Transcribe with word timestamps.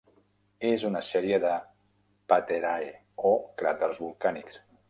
És 0.69 0.85
una 0.89 1.01
sèrie 1.09 1.39
de 1.43 1.51
paterae, 2.33 2.91
o 3.33 3.37
cràters 3.63 4.05
volcànics. 4.09 4.63